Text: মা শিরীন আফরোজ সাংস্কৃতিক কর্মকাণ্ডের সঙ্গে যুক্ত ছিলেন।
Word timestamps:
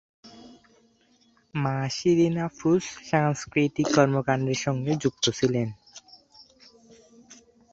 মা 1.53 1.77
শিরীন 1.89 2.35
আফরোজ 2.45 2.83
সাংস্কৃতিক 3.09 3.87
কর্মকাণ্ডের 3.95 4.59
সঙ্গে 4.65 4.91
যুক্ত 5.03 5.25
ছিলেন। 5.37 5.67